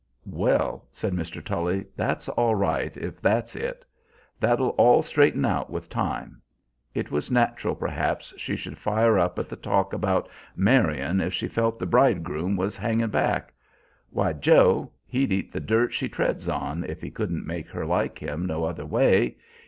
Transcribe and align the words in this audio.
"Well," 0.25 0.87
said 0.91 1.13
Mr. 1.13 1.45
Tully, 1.45 1.85
"that's 1.95 2.27
all 2.29 2.55
right, 2.55 2.97
if 2.97 3.21
that's 3.21 3.55
it. 3.55 3.85
That'll 4.39 4.69
all 4.69 5.03
straighten 5.03 5.45
out 5.45 5.69
with 5.69 5.91
time. 5.91 6.41
It 6.95 7.11
was 7.11 7.29
natural 7.29 7.75
perhaps 7.75 8.33
she 8.35 8.55
should 8.55 8.79
fire 8.79 9.19
up 9.19 9.37
at 9.37 9.47
the 9.47 9.55
talk 9.55 9.93
about 9.93 10.27
marryin' 10.55 11.21
if 11.21 11.35
she 11.35 11.47
felt 11.47 11.77
the 11.77 11.85
bridegroom 11.85 12.55
was 12.55 12.75
hangin' 12.75 13.11
back. 13.11 13.53
Why, 14.09 14.33
Joe, 14.33 14.91
he'd 15.05 15.31
eat 15.31 15.53
the 15.53 15.59
dirt 15.59 15.93
she 15.93 16.09
treads 16.09 16.49
on, 16.49 16.83
if 16.85 16.99
he 16.99 17.11
couldn't 17.11 17.45
make 17.45 17.69
her 17.69 17.85
like 17.85 18.17
him 18.17 18.47
no 18.47 18.63
other 18.63 18.87
way! 18.87 19.37